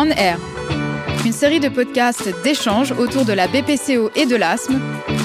On 0.00 0.10
Air, 0.10 0.38
une 1.26 1.32
série 1.32 1.58
de 1.58 1.68
podcasts 1.68 2.32
d'échanges 2.44 2.92
autour 2.92 3.24
de 3.24 3.32
la 3.32 3.48
BPCO 3.48 4.12
et 4.14 4.26
de 4.26 4.36
l'asthme, 4.36 4.78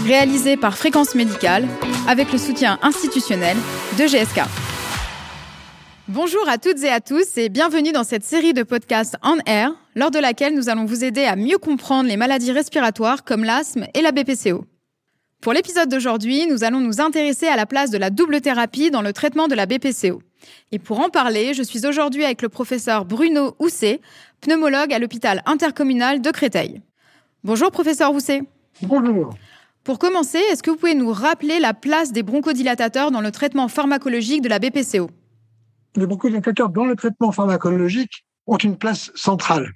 réalisée 0.07 0.57
par 0.57 0.75
Fréquence 0.75 1.13
Médicale 1.13 1.67
avec 2.07 2.31
le 2.31 2.39
soutien 2.39 2.79
institutionnel 2.81 3.55
de 3.99 4.05
GSK. 4.05 4.41
Bonjour 6.07 6.49
à 6.49 6.57
toutes 6.57 6.81
et 6.81 6.89
à 6.89 7.01
tous 7.01 7.37
et 7.37 7.49
bienvenue 7.49 7.91
dans 7.91 8.03
cette 8.03 8.23
série 8.23 8.53
de 8.53 8.63
podcasts 8.63 9.15
On 9.21 9.37
Air, 9.45 9.75
lors 9.93 10.09
de 10.09 10.17
laquelle 10.17 10.55
nous 10.55 10.69
allons 10.69 10.85
vous 10.85 11.03
aider 11.03 11.25
à 11.25 11.35
mieux 11.35 11.59
comprendre 11.59 12.09
les 12.09 12.17
maladies 12.17 12.51
respiratoires 12.51 13.23
comme 13.23 13.43
l'asthme 13.43 13.85
et 13.93 14.01
la 14.01 14.11
BPCO. 14.11 14.65
Pour 15.43 15.51
l'épisode 15.51 15.89
d'aujourd'hui, 15.89 16.47
nous 16.47 16.63
allons 16.63 16.79
nous 16.79 17.01
intéresser 17.01 17.47
à 17.47 17.57
la 17.57 17.65
place 17.65 17.89
de 17.89 17.97
la 17.97 18.09
double 18.09 18.39
thérapie 18.39 18.91
dans 18.91 19.01
le 19.01 19.11
traitement 19.11 19.49
de 19.49 19.55
la 19.55 19.65
BPCO. 19.65 20.21
Et 20.71 20.79
pour 20.79 21.01
en 21.01 21.09
parler, 21.09 21.53
je 21.53 21.61
suis 21.61 21.85
aujourd'hui 21.85 22.23
avec 22.23 22.41
le 22.41 22.47
professeur 22.47 23.03
Bruno 23.03 23.53
Housset, 23.59 23.99
pneumologue 24.39 24.93
à 24.93 24.99
l'hôpital 24.99 25.43
intercommunal 25.45 26.21
de 26.21 26.31
Créteil. 26.31 26.81
Bonjour 27.43 27.71
professeur 27.71 28.13
Housset. 28.13 28.43
Bonjour. 28.83 29.35
Pour 29.83 29.99
commencer, 29.99 30.37
est-ce 30.37 30.63
que 30.63 30.71
vous 30.71 30.77
pouvez 30.77 30.95
nous 30.95 31.11
rappeler 31.11 31.59
la 31.59 31.73
place 31.73 32.13
des 32.13 32.23
bronchodilatateurs 32.23 33.11
dans 33.11 33.19
le 33.19 33.31
traitement 33.31 33.67
pharmacologique 33.67 34.43
de 34.43 34.47
la 34.47 34.59
BPCO 34.59 35.09
Les 35.97 36.05
bronchodilatateurs 36.05 36.69
dans 36.69 36.85
le 36.85 36.95
traitement 36.95 37.33
pharmacologique 37.33 38.25
ont 38.47 38.55
une 38.55 38.77
place 38.77 39.11
centrale. 39.13 39.73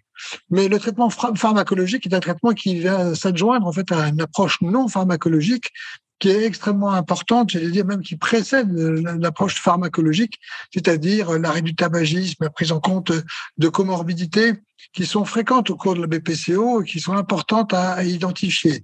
Mais 0.50 0.68
le 0.68 0.80
traitement 0.80 1.10
pharmacologique 1.10 2.06
est 2.06 2.14
un 2.14 2.20
traitement 2.20 2.52
qui 2.52 2.80
vient 2.80 3.14
s'adjoindre 3.16 3.68
en 3.68 3.72
fait 3.72 3.92
à 3.92 4.08
une 4.08 4.22
approche 4.22 4.62
non 4.62 4.88
pharmacologique 4.88 5.72
qui 6.20 6.30
est 6.30 6.46
extrêmement 6.46 6.92
importante, 6.92 7.52
j'allais 7.52 7.70
dire 7.70 7.86
même 7.86 8.02
qui 8.02 8.16
précède 8.16 8.72
l'approche 8.72 9.62
pharmacologique, 9.62 10.40
c'est-à-dire 10.74 11.38
l'arrêt 11.38 11.62
du 11.62 11.76
tabagisme, 11.76 12.44
la 12.44 12.50
prise 12.50 12.72
en 12.72 12.80
compte 12.80 13.12
de 13.58 13.70
comorbidités 13.70 14.54
qui 14.94 15.06
sont 15.06 15.26
fréquentes 15.26 15.70
au 15.70 15.76
cours 15.76 15.96
de 15.96 16.02
la 16.02 16.08
BPCO 16.08 16.82
et 16.82 16.86
qui 16.86 17.00
sont 17.00 17.14
importantes 17.14 17.74
à, 17.74 18.04
identifier. 18.04 18.84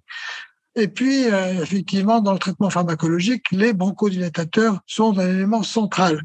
Et 0.76 0.88
puis, 0.88 1.26
euh, 1.26 1.62
effectivement, 1.62 2.20
dans 2.20 2.34
le 2.34 2.40
traitement 2.40 2.70
pharmacologique, 2.70 3.46
les 3.52 3.74
bronchodilatateurs 3.74 4.80
sont 4.88 5.18
un 5.20 5.30
élément 5.30 5.64
central. 5.64 6.22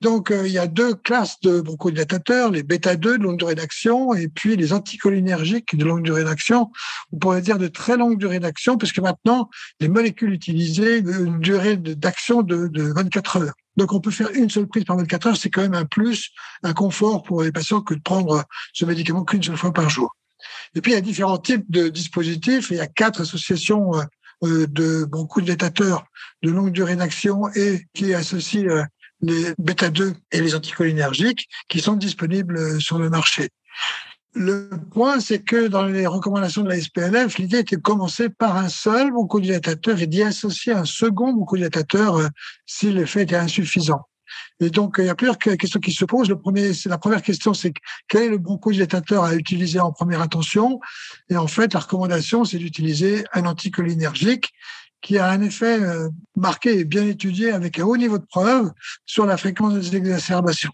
Donc, 0.00 0.30
euh, 0.30 0.46
il 0.46 0.52
y 0.52 0.58
a 0.58 0.66
deux 0.66 0.94
classes 0.94 1.38
de 1.40 1.60
bronchodilatateurs, 1.60 2.50
les 2.50 2.62
bêta-2 2.62 3.18
de 3.18 3.22
longue 3.22 3.36
durée 3.36 3.54
d'action 3.54 4.14
et 4.14 4.28
puis 4.28 4.56
les 4.56 4.72
anticholinergiques 4.72 5.76
de 5.76 5.84
longue 5.84 6.02
durée 6.02 6.24
d'action. 6.24 6.70
On 7.12 7.18
pourrait 7.18 7.42
dire 7.42 7.58
de 7.58 7.68
très 7.68 7.98
longue 7.98 8.18
durée 8.18 8.40
d'action 8.40 8.78
puisque 8.78 8.98
maintenant, 9.00 9.50
les 9.78 9.88
molécules 9.88 10.32
utilisées 10.32 11.02
ont 11.06 11.24
une 11.26 11.40
durée 11.40 11.76
d'action 11.76 12.40
de, 12.40 12.68
de 12.68 12.82
24 12.94 13.36
heures. 13.36 13.54
Donc, 13.76 13.92
on 13.92 14.00
peut 14.00 14.10
faire 14.10 14.30
une 14.32 14.48
seule 14.48 14.66
prise 14.66 14.84
par 14.84 14.96
24 14.96 15.26
heures. 15.26 15.36
C'est 15.36 15.50
quand 15.50 15.62
même 15.62 15.74
un 15.74 15.84
plus, 15.84 16.30
un 16.62 16.72
confort 16.72 17.22
pour 17.22 17.42
les 17.42 17.52
patients 17.52 17.82
que 17.82 17.92
de 17.92 18.00
prendre 18.00 18.44
ce 18.72 18.86
médicament 18.86 19.24
qu'une 19.24 19.42
seule 19.42 19.58
fois 19.58 19.72
par 19.72 19.90
jour. 19.90 20.16
Et 20.74 20.80
puis, 20.80 20.92
il 20.92 20.94
y 20.94 20.98
a 20.98 21.02
différents 21.02 21.38
types 21.38 21.70
de 21.70 21.88
dispositifs. 21.88 22.70
Il 22.70 22.78
y 22.78 22.80
a 22.80 22.86
quatre 22.86 23.20
associations 23.20 23.94
euh, 23.96 24.02
euh, 24.44 24.66
de 24.66 25.04
bronchodilatateurs 25.04 26.04
de 26.42 26.50
longue 26.50 26.72
durée 26.72 26.96
d'action 26.96 27.50
et 27.54 27.86
qui 27.92 28.14
associent 28.14 28.86
les 29.22 29.54
bêta-2 29.58 30.14
et 30.32 30.40
les 30.40 30.54
anticholinergiques 30.54 31.48
qui 31.68 31.80
sont 31.80 31.94
disponibles 31.94 32.80
sur 32.80 32.98
le 32.98 33.10
marché. 33.10 33.50
Le 34.32 34.70
point, 34.92 35.18
c'est 35.18 35.40
que 35.40 35.66
dans 35.66 35.82
les 35.82 36.06
recommandations 36.06 36.62
de 36.62 36.68
la 36.68 36.80
SPLF, 36.80 37.38
l'idée 37.38 37.58
était 37.58 37.76
de 37.76 37.80
commencer 37.82 38.28
par 38.28 38.56
un 38.56 38.68
seul 38.68 39.10
bronchodilatateur 39.10 40.00
et 40.00 40.06
d'y 40.06 40.22
associer 40.22 40.72
un 40.72 40.84
second 40.84 41.32
bronchodilatateur 41.32 42.16
euh, 42.16 42.28
si 42.64 42.92
l'effet 42.92 43.22
était 43.22 43.36
insuffisant. 43.36 44.06
Et 44.60 44.70
donc, 44.70 44.96
il 44.98 45.06
y 45.06 45.08
a 45.08 45.16
plusieurs 45.16 45.38
questions 45.38 45.80
qui 45.80 45.92
se 45.92 46.04
posent. 46.04 46.28
Le 46.28 46.38
premier, 46.38 46.70
la 46.86 46.98
première 46.98 47.22
question, 47.22 47.54
c'est 47.54 47.72
quel 48.06 48.22
est 48.22 48.28
le 48.28 48.38
bronchodilatateur 48.38 49.24
à 49.24 49.34
utiliser 49.34 49.80
en 49.80 49.90
première 49.90 50.20
intention 50.20 50.78
Et 51.28 51.36
en 51.36 51.48
fait, 51.48 51.74
la 51.74 51.80
recommandation, 51.80 52.44
c'est 52.44 52.58
d'utiliser 52.58 53.24
un 53.32 53.46
anticholinergique 53.46 54.52
qui 55.02 55.18
a 55.18 55.28
un 55.28 55.40
effet 55.42 55.80
euh, 55.80 56.08
marqué 56.36 56.80
et 56.80 56.84
bien 56.84 57.06
étudié 57.06 57.52
avec 57.52 57.78
un 57.78 57.84
haut 57.84 57.96
niveau 57.96 58.18
de 58.18 58.26
preuve 58.26 58.70
sur 59.06 59.26
la 59.26 59.36
fréquence 59.36 59.74
des 59.74 59.96
exacerbations. 59.96 60.72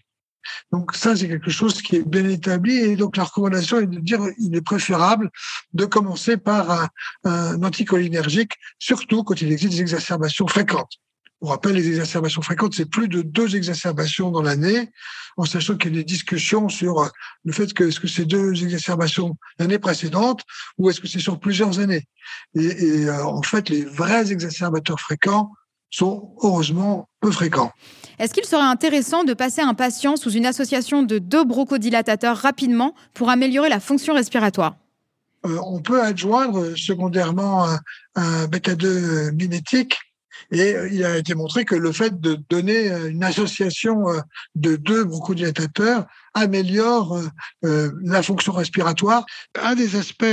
Donc 0.71 0.95
ça, 0.95 1.15
c'est 1.15 1.27
quelque 1.27 1.51
chose 1.51 1.81
qui 1.81 1.97
est 1.97 2.07
bien 2.07 2.27
établi 2.27 2.77
et 2.77 2.95
donc 2.95 3.17
la 3.17 3.25
recommandation 3.25 3.79
est 3.79 3.87
de 3.87 3.99
dire 3.99 4.21
il 4.39 4.55
est 4.55 4.61
préférable 4.61 5.29
de 5.73 5.85
commencer 5.85 6.37
par 6.37 6.71
un, 6.71 6.89
un 7.25 7.63
anticholinergique, 7.63 8.53
surtout 8.79 9.23
quand 9.23 9.41
il 9.41 9.51
existe 9.51 9.73
des 9.73 9.81
exacerbations 9.81 10.47
fréquentes. 10.47 10.99
On 11.41 11.47
rappelle, 11.47 11.75
les 11.75 11.87
exacerbations 11.87 12.41
fréquentes, 12.41 12.73
c'est 12.73 12.89
plus 12.89 13.07
de 13.07 13.21
deux 13.21 13.55
exacerbations 13.55 14.31
dans 14.31 14.41
l'année, 14.41 14.89
en 15.37 15.45
sachant 15.45 15.77
qu'il 15.77 15.91
y 15.91 15.95
a 15.95 15.99
des 15.99 16.03
discussions 16.03 16.67
sur 16.67 16.99
euh, 16.99 17.07
le 17.45 17.53
fait 17.53 17.71
que 17.73 17.83
est-ce 17.83 17.99
que 17.99 18.07
c'est 18.07 18.25
deux 18.25 18.63
exacerbations 18.63 19.37
l'année 19.59 19.77
précédente 19.77 20.41
ou 20.79 20.89
est-ce 20.89 20.99
que 20.99 21.07
c'est 21.07 21.19
sur 21.19 21.39
plusieurs 21.39 21.79
années? 21.79 22.07
Et, 22.55 23.05
euh, 23.05 23.23
en 23.23 23.43
fait, 23.43 23.69
les 23.69 23.85
vrais 23.85 24.31
exacerbateurs 24.31 24.99
fréquents 24.99 25.51
sont 25.91 26.35
heureusement 26.41 27.07
peu 27.21 27.31
fréquents. 27.31 27.71
Est-ce 28.17 28.33
qu'il 28.33 28.45
serait 28.45 28.63
intéressant 28.63 29.23
de 29.23 29.33
passer 29.35 29.61
un 29.61 29.75
patient 29.75 30.17
sous 30.17 30.31
une 30.31 30.45
association 30.47 31.03
de 31.03 31.19
deux 31.19 31.45
bronchodilatateurs 31.45 32.35
rapidement 32.35 32.95
pour 33.13 33.29
améliorer 33.29 33.69
la 33.69 33.79
fonction 33.79 34.15
respiratoire? 34.15 34.75
Euh, 35.45 35.59
On 35.63 35.81
peut 35.81 36.01
adjoindre 36.01 36.75
secondairement 36.75 37.65
un, 37.65 37.79
un 38.15 38.47
bêta-2 38.47 39.31
mimétique 39.33 39.97
et 40.51 40.75
euh, 40.75 40.89
il 40.91 41.03
a 41.03 41.17
été 41.17 41.35
montré 41.35 41.65
que 41.65 41.75
le 41.75 41.91
fait 41.91 42.19
de 42.19 42.37
donner 42.49 42.91
euh, 42.91 43.09
une 43.09 43.23
association 43.23 44.09
euh, 44.09 44.19
de 44.55 44.75
deux 44.75 45.03
bronchodilatateurs 45.03 46.05
améliore 46.33 47.19
la 47.63 48.21
fonction 48.21 48.53
respiratoire. 48.53 49.25
Un 49.59 49.73
des 49.73 49.95
aspects 49.95 50.23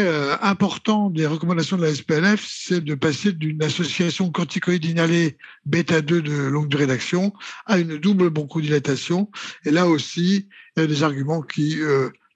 importants 0.42 1.08
des 1.08 1.26
recommandations 1.26 1.78
de 1.78 1.82
la 1.82 1.94
SPLF, 1.94 2.46
c'est 2.46 2.84
de 2.84 2.94
passer 2.94 3.32
d'une 3.32 3.62
association 3.62 4.30
corticoïde 4.30 4.84
inhalée 4.84 5.38
bêta-2 5.64 6.20
de 6.20 6.32
longue 6.48 6.68
durée 6.68 6.86
d'action 6.86 7.32
à 7.64 7.78
une 7.78 7.96
double 7.96 8.28
bronchodilatation. 8.28 9.30
Et 9.64 9.70
là 9.70 9.86
aussi, 9.86 10.46
il 10.76 10.80
y 10.80 10.84
a 10.84 10.86
des 10.86 11.02
arguments 11.02 11.40
qui 11.40 11.78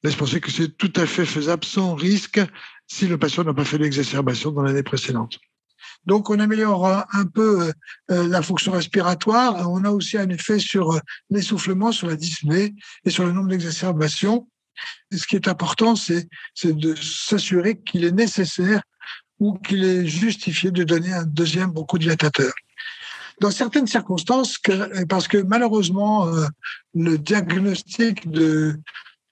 laissent 0.03 0.17
penser 0.17 0.41
que 0.41 0.51
c'est 0.51 0.75
tout 0.79 0.93
à 0.97 1.05
fait 1.05 1.27
faisable 1.27 1.67
sans 1.67 1.95
risque 1.95 2.41
si 2.87 3.07
le 3.07 3.19
patient 3.19 3.45
n'a 3.45 3.53
pas 3.53 3.67
fait 3.67 3.77
l'exacerbation 3.77 4.51
dans 4.51 4.63
l'année 4.63 4.83
précédente. 4.83 5.41
Donc, 6.09 6.31
on 6.31 6.41
améliore 6.41 7.05
un 7.13 7.27
peu 7.27 7.61
euh, 7.61 7.73
euh, 8.11 8.29
la 8.29 8.41
fonction 8.41 8.73
respiratoire. 8.73 9.71
On 9.71 9.85
a 9.85 9.91
aussi 9.91 10.17
un 10.17 10.31
effet 10.31 10.59
sur 10.59 10.93
euh, 10.93 11.01
l'essoufflement, 11.29 11.93
sur 11.93 12.07
la 12.07 12.17
dyspnée 12.17 12.75
et 13.05 13.11
sur 13.11 13.27
le 13.27 13.33
nombre 13.33 13.49
d'exacerbations. 13.49 14.49
Ce 15.13 15.27
qui 15.27 15.37
est 15.37 15.49
important, 15.49 15.97
c'est 15.97 16.27
de 16.65 16.95
s'assurer 16.95 17.79
qu'il 17.83 18.05
est 18.05 18.13
nécessaire 18.13 18.81
ou 19.39 19.59
qu'il 19.59 19.85
est 19.85 20.07
justifié 20.07 20.71
de 20.71 20.83
donner 20.83 21.13
un 21.13 21.25
deuxième 21.25 21.73
bronchodilatateur. 21.73 22.55
Dans 23.43 23.51
certaines 23.51 23.87
circonstances, 23.87 24.59
parce 25.09 25.29
que 25.29 25.39
malheureusement, 25.39 26.27
le 26.95 27.19
diagnostic 27.19 28.31
de, 28.31 28.81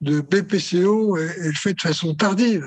de 0.01 0.21
BPCO 0.21 1.17
est 1.17 1.57
fait 1.57 1.75
de 1.75 1.81
façon 1.81 2.15
tardive 2.15 2.67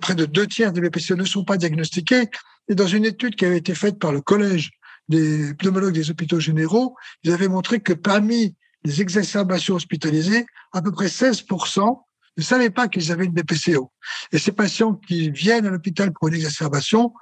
près 0.00 0.14
de 0.14 0.24
deux 0.24 0.46
tiers 0.46 0.72
des 0.72 0.80
BPCO 0.80 1.16
ne 1.16 1.24
sont 1.24 1.44
pas 1.44 1.56
diagnostiqués. 1.56 2.28
Et 2.68 2.74
dans 2.74 2.86
une 2.86 3.04
étude 3.04 3.36
qui 3.36 3.44
avait 3.44 3.58
été 3.58 3.74
faite 3.74 3.98
par 3.98 4.12
le 4.12 4.20
Collège 4.20 4.70
des 5.08 5.54
pneumologues 5.54 5.94
des 5.94 6.10
hôpitaux 6.10 6.40
généraux, 6.40 6.96
ils 7.22 7.32
avaient 7.32 7.48
montré 7.48 7.80
que 7.80 7.92
parmi 7.92 8.56
les 8.84 9.00
exacerbations 9.00 9.74
hospitalisées, 9.74 10.46
à 10.72 10.82
peu 10.82 10.92
près 10.92 11.06
16% 11.06 12.00
ne 12.36 12.42
savaient 12.42 12.70
pas 12.70 12.88
qu'ils 12.88 13.12
avaient 13.12 13.26
une 13.26 13.32
BPCO. 13.32 13.92
Et 14.32 14.38
ces 14.38 14.52
patients 14.52 14.94
qui 14.94 15.30
viennent 15.30 15.66
à 15.66 15.70
l'hôpital 15.70 16.12
pour 16.12 16.28
une 16.28 16.34
exacerbation 16.34 17.12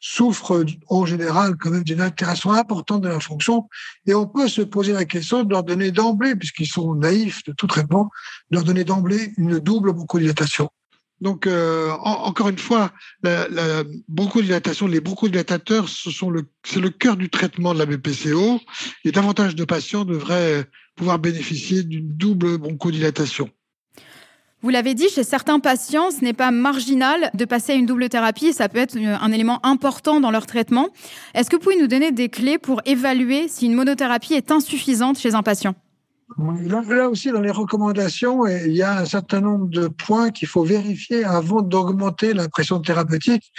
souffrent 0.00 0.64
en 0.88 1.04
général 1.04 1.56
quand 1.56 1.70
même 1.70 1.84
d'une 1.84 2.00
altération 2.00 2.52
importante 2.52 3.02
de 3.02 3.08
la 3.08 3.20
fonction. 3.20 3.68
Et 4.06 4.14
on 4.14 4.26
peut 4.26 4.48
se 4.48 4.62
poser 4.62 4.92
la 4.92 5.04
question 5.04 5.44
de 5.44 5.50
leur 5.50 5.62
donner 5.62 5.90
d'emblée, 5.90 6.34
puisqu'ils 6.36 6.66
sont 6.66 6.94
naïfs 6.94 7.44
de 7.44 7.52
tout 7.52 7.66
traitement, 7.66 8.10
de 8.50 8.56
leur 8.56 8.64
donner 8.64 8.84
d'emblée 8.84 9.32
une 9.36 9.58
double 9.58 9.92
bronchodilatation. 9.92 10.70
Donc, 11.22 11.46
euh, 11.46 11.90
encore 12.00 12.48
une 12.48 12.58
fois, 12.58 12.90
la, 13.22 13.48
la 13.48 13.84
bronchodilatation, 14.08 14.88
les 14.88 15.00
bronchodilatateurs, 15.00 15.88
ce 15.88 16.10
c'est 16.64 16.80
le 16.80 16.90
cœur 16.90 17.16
du 17.16 17.30
traitement 17.30 17.72
de 17.72 17.78
la 17.78 17.86
BPCO. 17.86 18.60
Et 19.04 19.12
davantage 19.12 19.54
de 19.54 19.64
patients 19.64 20.04
devraient 20.04 20.64
pouvoir 20.96 21.20
bénéficier 21.20 21.84
d'une 21.84 22.08
double 22.08 22.58
bronchodilatation. 22.58 23.48
Vous 24.62 24.70
l'avez 24.70 24.94
dit, 24.94 25.08
chez 25.08 25.22
certains 25.22 25.60
patients, 25.60 26.10
ce 26.10 26.24
n'est 26.24 26.32
pas 26.32 26.50
marginal 26.50 27.30
de 27.34 27.44
passer 27.44 27.70
à 27.70 27.74
une 27.76 27.86
double 27.86 28.08
thérapie. 28.08 28.52
Ça 28.52 28.68
peut 28.68 28.78
être 28.78 28.96
un 28.98 29.30
élément 29.30 29.64
important 29.64 30.20
dans 30.20 30.32
leur 30.32 30.46
traitement. 30.46 30.88
Est-ce 31.34 31.48
que 31.50 31.54
vous 31.54 31.62
pouvez 31.62 31.80
nous 31.80 31.86
donner 31.86 32.10
des 32.10 32.30
clés 32.30 32.58
pour 32.58 32.80
évaluer 32.84 33.46
si 33.46 33.66
une 33.66 33.74
monothérapie 33.74 34.34
est 34.34 34.50
insuffisante 34.50 35.20
chez 35.20 35.36
un 35.36 35.44
patient? 35.44 35.76
Là, 36.38 37.08
aussi, 37.08 37.30
dans 37.30 37.40
les 37.40 37.50
recommandations, 37.50 38.46
il 38.46 38.72
y 38.72 38.82
a 38.82 38.98
un 38.98 39.04
certain 39.04 39.40
nombre 39.40 39.68
de 39.68 39.88
points 39.88 40.30
qu'il 40.30 40.48
faut 40.48 40.64
vérifier 40.64 41.24
avant 41.24 41.62
d'augmenter 41.62 42.32
la 42.32 42.48
pression 42.48 42.80
thérapeutique, 42.80 43.52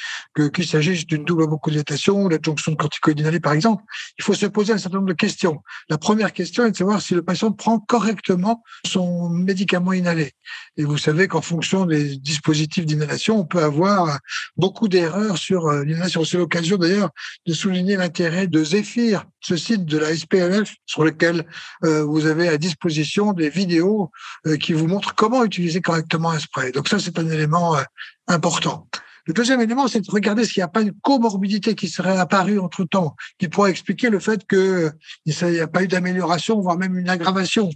qu'il 0.54 0.68
s'agisse 0.68 1.06
d'une 1.06 1.24
double 1.24 1.48
bronchodilatation 1.48 2.24
ou 2.24 2.30
la 2.30 2.38
jonction 2.44 2.72
de 2.72 2.78
corticoïde 2.78 3.42
par 3.42 3.54
exemple. 3.54 3.84
Il 4.18 4.24
faut 4.24 4.34
se 4.34 4.46
poser 4.46 4.74
un 4.74 4.78
certain 4.78 4.98
nombre 4.98 5.10
de 5.10 5.14
questions. 5.14 5.62
La 5.90 5.98
première 5.98 6.34
question 6.34 6.66
est 6.66 6.72
de 6.72 6.76
savoir 6.76 7.02
si 7.02 7.14
le 7.14 7.24
patient 7.24 7.52
prend 7.52 7.80
correctement 7.80 8.64
son 8.86 9.30
médicament 9.30 9.94
inhalé. 9.94 10.32
Et 10.78 10.84
vous 10.84 10.98
savez 10.98 11.28
qu'en 11.28 11.42
fonction 11.42 11.86
des 11.86 12.18
dispositifs 12.18 12.86
d'inhalation, 12.86 13.40
on 13.40 13.46
peut 13.46 13.64
avoir 13.64 14.20
beaucoup 14.58 14.88
d'erreurs 14.88 15.38
sur 15.38 15.68
euh, 15.68 15.84
l'inhalation. 15.84 16.24
C'est 16.24 16.38
l'occasion 16.38 16.78
d'ailleurs 16.78 17.10
de 17.46 17.54
souligner 17.54 17.96
l'intérêt 17.96 18.48
de 18.48 18.64
Zephyr, 18.64 19.26
ce 19.44 19.56
site 19.58 19.86
de 19.86 19.98
la 19.98 20.16
SPLF 20.16 20.74
sur 20.86 21.04
lequel 21.04 21.46
euh, 21.84 22.04
vous 22.04 22.26
avez 22.26 22.48
à 22.48 22.58
disposition 22.58 23.34
des 23.34 23.50
vidéos 23.50 24.10
euh, 24.48 24.58
qui 24.58 24.74
vous 24.74 24.88
montrent 24.88 25.14
comment 25.16 25.44
utiliser 25.44 25.82
correctement 25.82 26.32
un 26.32 26.40
spray. 26.40 26.72
Donc 26.72 26.88
ça, 26.88 27.00
c'est 27.00 27.20
un 27.20 27.30
élément 27.30 27.76
important. 28.28 28.88
Le 29.26 29.34
deuxième 29.34 29.62
élément, 29.62 29.88
c'est 29.88 30.02
de 30.02 30.12
regarder 30.12 30.44
s'il 30.44 30.60
n'y 30.60 30.66
a 30.66 30.68
pas 30.68 30.82
une 30.82 30.94
comorbidité 31.02 31.76
qui 31.76 31.88
serait 31.88 32.18
apparue 32.18 32.60
entre 32.60 32.84
temps, 32.84 33.16
qui 33.40 33.48
pourrait 33.48 33.72
expliquer 33.72 34.10
le 34.10 34.20
fait 34.20 34.46
qu'il 34.46 34.92
n'y 35.26 35.60
a 35.60 35.68
pas 35.68 35.84
eu 35.84 35.88
d'amélioration, 35.88 36.60
voire 36.60 36.78
même 36.78 36.98
une 36.98 37.10
aggravation. 37.10 37.70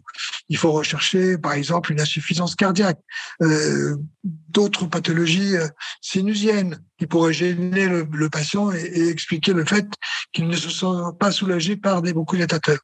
Il 0.50 0.58
faut 0.58 0.72
rechercher, 0.72 1.38
par 1.38 1.54
exemple, 1.54 1.92
une 1.92 2.00
insuffisance 2.00 2.56
cardiaque, 2.56 3.00
euh, 3.42 3.98
d'autres 4.24 4.86
pathologies 4.86 5.56
euh, 5.56 5.68
sinusiennes 6.02 6.80
qui 6.98 7.06
pourraient 7.06 7.34
gêner 7.34 7.88
le, 7.88 8.30
patient 8.30 8.72
et, 8.72 9.10
expliquer 9.10 9.54
le 9.54 9.66
fait 9.66 9.88
qu'il 10.32 10.48
ne 10.48 10.56
se 10.56 10.70
sent 10.70 11.14
pas 11.20 11.32
soulagé 11.32 11.76
par 11.76 12.02
des 12.02 12.14
bronchodilatateurs. 12.14 12.80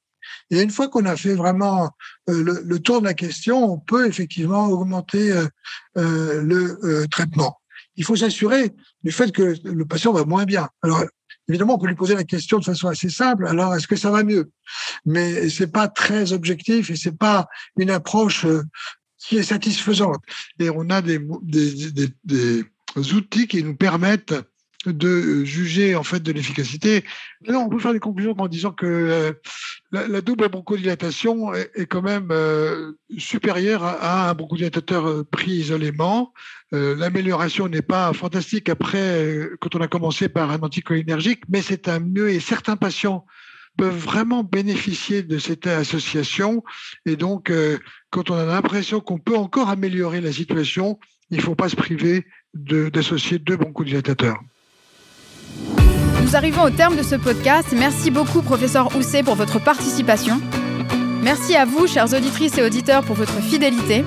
Et 0.49 0.61
une 0.61 0.71
fois 0.71 0.89
qu'on 0.89 1.05
a 1.05 1.15
fait 1.15 1.35
vraiment 1.35 1.89
euh, 2.29 2.61
le, 2.65 2.79
tour 2.79 2.99
de 2.99 3.05
la 3.05 3.13
question, 3.13 3.71
on 3.73 3.79
peut 3.79 4.07
effectivement 4.07 4.67
augmenter 4.67 5.33
le 5.95 7.05
traitement 7.07 7.59
il 7.95 8.03
faut 8.03 8.15
s'assurer 8.15 8.71
du 9.03 9.11
fait 9.11 9.31
que 9.31 9.55
le 9.63 9.85
patient 9.85 10.13
va 10.13 10.25
moins 10.25 10.45
bien. 10.45 10.69
Évidemment, 11.47 11.75
on 11.75 11.77
peut 11.79 11.87
lui 11.87 11.95
poser 11.95 12.15
la 12.15 12.23
question 12.23 12.59
de 12.59 12.63
façon 12.63 12.87
assez 12.87 13.09
simple. 13.09 13.47
Alors, 13.47 13.75
est-ce 13.75 13.87
que 13.87 13.95
ça 13.95 14.11
va 14.11 14.23
mieux? 14.23 14.51
Mais 15.05 15.49
c'est 15.49 15.71
pas 15.71 15.87
très 15.87 16.33
objectif 16.33 16.89
et 16.89 16.95
c'est 16.95 17.17
pas 17.17 17.47
une 17.77 17.89
approche 17.89 18.45
euh, 18.45 18.63
qui 19.17 19.37
est 19.37 19.43
satisfaisante. 19.43 20.21
Et 20.59 20.69
on 20.69 20.89
a 20.89 21.01
des, 21.01 21.19
des, 21.41 21.91
des, 21.91 22.09
des 22.23 23.13
outils 23.13 23.47
qui 23.47 23.63
nous 23.63 23.75
permettent 23.75 24.33
de 24.85 25.43
juger 25.43 25.95
en 25.95 26.03
fait 26.03 26.21
de 26.21 26.31
l'efficacité. 26.31 27.03
on 27.47 27.69
peut 27.69 27.79
faire 27.79 27.93
des 27.93 27.99
conclusions 27.99 28.35
en 28.37 28.47
disant 28.47 28.71
que 28.71 28.85
euh, 28.85 29.31
la, 29.91 30.21
double 30.21 30.49
bronchodilatation 30.49 31.53
est, 31.53 31.85
quand 31.87 32.01
même 32.01 32.29
euh, 32.31 32.93
supérieure 33.17 33.83
à, 33.83 34.29
un 34.29 34.33
bronchodilatateur 34.33 35.07
euh, 35.07 35.23
pris 35.23 35.51
isolément. 35.51 36.33
L'amélioration 36.71 37.67
n'est 37.67 37.83
pas 37.83 38.11
fantastique 38.13 38.67
après 38.67 39.47
quand 39.61 39.75
on 39.75 39.81
a 39.81 39.87
commencé 39.87 40.27
par 40.27 40.49
un 40.49 40.59
anticholinergique, 40.61 41.43
mais 41.47 41.61
c'est 41.61 41.87
un 41.87 41.99
mieux 41.99 42.31
et 42.31 42.39
certains 42.39 42.77
patients 42.77 43.27
peuvent 43.77 43.95
vraiment 43.95 44.43
bénéficier 44.43 45.21
de 45.21 45.37
cette 45.37 45.67
association. 45.67 46.63
Et 47.05 47.15
donc, 47.15 47.53
quand 48.09 48.31
on 48.31 48.33
a 48.33 48.45
l'impression 48.45 49.01
qu'on 49.01 49.19
peut 49.19 49.37
encore 49.37 49.69
améliorer 49.69 50.19
la 50.19 50.31
situation, 50.31 50.97
il 51.29 51.37
ne 51.37 51.43
faut 51.43 51.53
pas 51.53 51.69
se 51.69 51.75
priver 51.75 52.25
d'associer 52.55 53.37
deux 53.37 53.57
bronchodilatateurs. 53.57 54.39
Nous 56.23 56.37
arrivons 56.37 56.63
au 56.63 56.69
terme 56.69 56.95
de 56.95 57.03
ce 57.03 57.15
podcast. 57.15 57.67
Merci 57.77 58.09
beaucoup, 58.09 58.41
professeur 58.41 58.95
Housset, 58.95 59.23
pour 59.23 59.35
votre 59.35 59.59
participation. 59.59 60.39
Merci 61.21 61.55
à 61.55 61.65
vous, 61.65 61.85
chères 61.85 62.13
auditrices 62.13 62.57
et 62.57 62.63
auditeurs, 62.63 63.03
pour 63.03 63.15
votre 63.15 63.41
fidélité. 63.41 64.05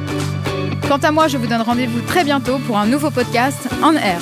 Quant 0.89 0.97
à 0.97 1.13
moi, 1.13 1.29
je 1.29 1.37
vous 1.37 1.47
donne 1.47 1.61
rendez-vous 1.61 2.01
très 2.01 2.25
bientôt 2.25 2.59
pour 2.59 2.79
un 2.79 2.87
nouveau 2.87 3.11
podcast 3.11 3.69
en 3.83 3.95
air. 3.95 4.19